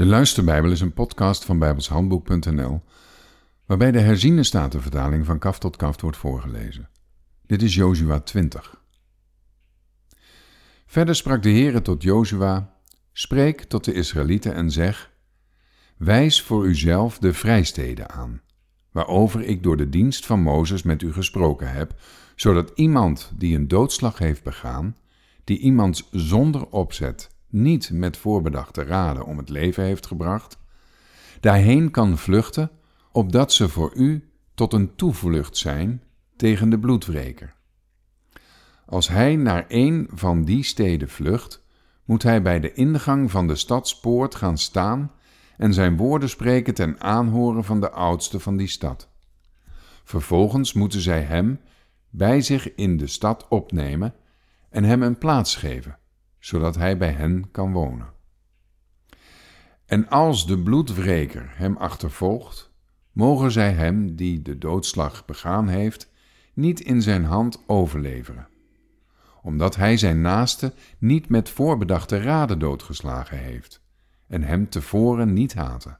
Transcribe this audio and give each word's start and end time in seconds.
De 0.00 0.06
Luisterbijbel 0.06 0.70
is 0.70 0.80
een 0.80 0.92
podcast 0.92 1.44
van 1.44 1.58
bijbelshandboek.nl 1.58 2.82
waarbij 3.66 3.90
de 3.90 4.00
herziene 4.00 4.42
statenvertaling 4.42 5.26
van 5.26 5.38
kaf 5.38 5.58
tot 5.58 5.76
kaft 5.76 6.00
wordt 6.00 6.16
voorgelezen. 6.16 6.88
Dit 7.46 7.62
is 7.62 7.74
Jozua 7.74 8.20
20. 8.20 8.82
Verder 10.86 11.14
sprak 11.14 11.42
de 11.42 11.50
Heere 11.50 11.82
tot 11.82 12.02
Jozua, 12.02 12.76
spreek 13.12 13.62
tot 13.62 13.84
de 13.84 13.92
Israëlieten 13.92 14.54
en 14.54 14.70
zeg, 14.70 15.10
wijs 15.96 16.42
voor 16.42 16.66
uzelf 16.66 17.18
de 17.18 17.32
vrijsteden 17.32 18.10
aan, 18.10 18.40
waarover 18.90 19.42
ik 19.42 19.62
door 19.62 19.76
de 19.76 19.88
dienst 19.88 20.26
van 20.26 20.40
Mozes 20.40 20.82
met 20.82 21.02
u 21.02 21.12
gesproken 21.12 21.72
heb, 21.72 21.94
zodat 22.36 22.72
iemand 22.74 23.32
die 23.34 23.56
een 23.56 23.68
doodslag 23.68 24.18
heeft 24.18 24.42
begaan, 24.42 24.96
die 25.44 25.58
iemands 25.58 26.08
zonder 26.10 26.66
opzet 26.66 27.30
niet 27.50 27.90
met 27.92 28.16
voorbedachte 28.16 28.82
raden 28.82 29.24
om 29.24 29.38
het 29.38 29.48
leven 29.48 29.84
heeft 29.84 30.06
gebracht, 30.06 30.58
daarheen 31.40 31.90
kan 31.90 32.18
vluchten, 32.18 32.70
opdat 33.12 33.52
ze 33.52 33.68
voor 33.68 33.92
u 33.94 34.28
tot 34.54 34.72
een 34.72 34.94
toevlucht 34.94 35.56
zijn 35.56 36.02
tegen 36.36 36.70
de 36.70 36.78
bloedwreker. 36.78 37.54
Als 38.86 39.08
hij 39.08 39.36
naar 39.36 39.64
een 39.68 40.08
van 40.12 40.44
die 40.44 40.62
steden 40.62 41.08
vlucht, 41.08 41.64
moet 42.04 42.22
hij 42.22 42.42
bij 42.42 42.60
de 42.60 42.72
ingang 42.72 43.30
van 43.30 43.46
de 43.46 43.54
stadspoort 43.54 44.34
gaan 44.34 44.58
staan 44.58 45.12
en 45.56 45.74
zijn 45.74 45.96
woorden 45.96 46.28
spreken 46.28 46.74
ten 46.74 47.00
aanhoren 47.00 47.64
van 47.64 47.80
de 47.80 47.90
oudste 47.90 48.40
van 48.40 48.56
die 48.56 48.68
stad. 48.68 49.08
Vervolgens 50.04 50.72
moeten 50.72 51.00
zij 51.00 51.22
hem 51.22 51.60
bij 52.08 52.40
zich 52.40 52.74
in 52.74 52.96
de 52.96 53.06
stad 53.06 53.48
opnemen 53.48 54.14
en 54.70 54.84
hem 54.84 55.02
een 55.02 55.18
plaats 55.18 55.56
geven, 55.56 55.98
zodat 56.40 56.76
hij 56.76 56.96
bij 56.96 57.12
hen 57.12 57.50
kan 57.50 57.72
wonen. 57.72 58.12
En 59.86 60.08
als 60.08 60.46
de 60.46 60.58
bloedwreker 60.58 61.50
hem 61.54 61.76
achtervolgt, 61.76 62.70
mogen 63.12 63.52
zij 63.52 63.72
hem 63.72 64.16
die 64.16 64.42
de 64.42 64.58
doodslag 64.58 65.24
begaan 65.24 65.68
heeft, 65.68 66.10
niet 66.54 66.80
in 66.80 67.02
zijn 67.02 67.24
hand 67.24 67.62
overleveren, 67.66 68.48
omdat 69.42 69.76
hij 69.76 69.96
zijn 69.96 70.20
naaste 70.20 70.72
niet 70.98 71.28
met 71.28 71.48
voorbedachte 71.48 72.22
raden 72.22 72.58
doodgeslagen 72.58 73.38
heeft 73.38 73.82
en 74.26 74.42
hem 74.42 74.68
tevoren 74.68 75.32
niet 75.32 75.54
haatte. 75.54 75.98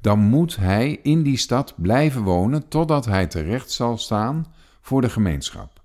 Dan 0.00 0.18
moet 0.18 0.56
hij 0.56 0.98
in 1.02 1.22
die 1.22 1.36
stad 1.36 1.74
blijven 1.76 2.22
wonen 2.22 2.68
totdat 2.68 3.04
hij 3.04 3.26
terecht 3.26 3.70
zal 3.70 3.98
staan 3.98 4.46
voor 4.80 5.00
de 5.00 5.10
gemeenschap 5.10 5.83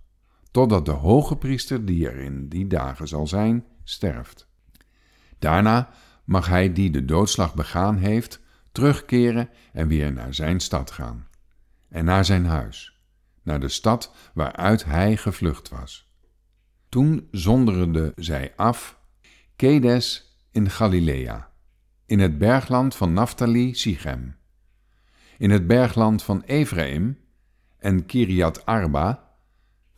totdat 0.59 0.85
de 0.85 0.91
hoge 0.91 1.37
priester 1.37 1.85
die 1.85 2.09
er 2.09 2.17
in 2.17 2.49
die 2.49 2.67
dagen 2.67 3.07
zal 3.07 3.27
zijn, 3.27 3.65
sterft. 3.83 4.47
Daarna 5.37 5.89
mag 6.23 6.47
hij 6.47 6.73
die 6.73 6.91
de 6.91 7.05
doodslag 7.05 7.53
begaan 7.53 7.97
heeft, 7.97 8.41
terugkeren 8.71 9.49
en 9.73 9.87
weer 9.87 10.13
naar 10.13 10.33
zijn 10.33 10.59
stad 10.59 10.91
gaan. 10.91 11.27
En 11.89 12.05
naar 12.05 12.25
zijn 12.25 12.45
huis, 12.45 12.99
naar 13.43 13.59
de 13.59 13.69
stad 13.69 14.15
waaruit 14.33 14.85
hij 14.85 15.17
gevlucht 15.17 15.69
was. 15.69 16.13
Toen 16.89 17.27
zonderden 17.31 18.11
zij 18.15 18.53
af 18.55 18.99
Kedes 19.55 20.37
in 20.51 20.69
Galilea, 20.69 21.51
in 22.05 22.19
het 22.19 22.37
bergland 22.37 22.95
van 22.95 23.13
Naphtali 23.13 23.73
Sichem, 23.73 24.35
in 25.37 25.49
het 25.49 25.67
bergland 25.67 26.23
van 26.23 26.41
Ephraim 26.41 27.17
en 27.77 28.05
Kiriat 28.05 28.65
Arba 28.65 29.27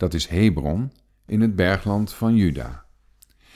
dat 0.02 0.14
is 0.14 0.26
Hebron, 0.26 0.92
in 1.26 1.40
het 1.40 1.56
bergland 1.56 2.12
van 2.12 2.36
Juda. 2.36 2.84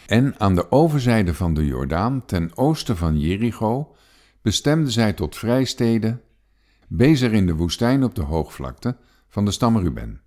En 0.06 0.34
aan 0.38 0.54
de 0.54 0.70
overzijde 0.70 1.34
van 1.34 1.54
de 1.54 1.66
Jordaan, 1.66 2.24
ten 2.24 2.56
oosten 2.56 2.96
van 2.96 3.20
Jericho, 3.20 3.94
bestemden 4.42 4.92
zij 4.92 5.12
tot 5.12 5.36
vrijsteden, 5.36 6.22
Bezer 6.88 7.32
in 7.32 7.46
de 7.46 7.54
woestijn 7.54 8.04
op 8.04 8.14
de 8.14 8.22
hoogvlakte 8.22 8.96
van 9.28 9.44
de 9.44 9.50
stam 9.50 9.78
Ruben, 9.78 10.20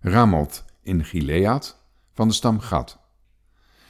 Ramoth 0.00 0.64
in 0.82 1.04
Gilead 1.04 1.82
van 2.12 2.28
de 2.28 2.34
stam 2.34 2.60
Gad, 2.60 2.98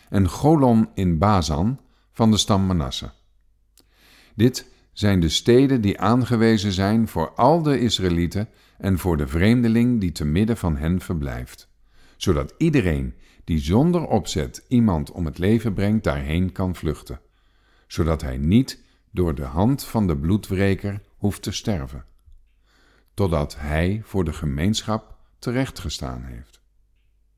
en 0.08 0.28
Golon 0.28 0.88
in 0.94 1.18
Bazan 1.18 1.80
van 2.12 2.30
de 2.30 2.36
stam 2.36 2.66
Manasse. 2.66 3.10
Dit 4.34 4.70
zijn 4.98 5.20
de 5.20 5.28
steden 5.28 5.80
die 5.80 6.00
aangewezen 6.00 6.72
zijn 6.72 7.08
voor 7.08 7.30
al 7.30 7.62
de 7.62 7.80
Israëlieten 7.80 8.48
en 8.78 8.98
voor 8.98 9.16
de 9.16 9.26
vreemdeling 9.26 10.00
die 10.00 10.12
te 10.12 10.24
midden 10.24 10.56
van 10.56 10.76
hen 10.76 11.00
verblijft, 11.00 11.68
zodat 12.16 12.54
iedereen 12.58 13.14
die 13.44 13.58
zonder 13.58 14.06
opzet 14.06 14.64
iemand 14.68 15.10
om 15.10 15.24
het 15.24 15.38
leven 15.38 15.74
brengt 15.74 16.04
daarheen 16.04 16.52
kan 16.52 16.74
vluchten, 16.74 17.20
zodat 17.86 18.22
hij 18.22 18.36
niet 18.36 18.82
door 19.10 19.34
de 19.34 19.44
hand 19.44 19.84
van 19.84 20.06
de 20.06 20.16
bloedwreker 20.16 21.00
hoeft 21.16 21.42
te 21.42 21.52
sterven, 21.52 22.04
totdat 23.14 23.56
hij 23.58 24.00
voor 24.04 24.24
de 24.24 24.32
gemeenschap 24.32 25.16
terechtgestaan 25.38 26.22
heeft. 26.22 26.60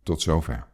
Tot 0.02 0.22
zover. 0.22 0.67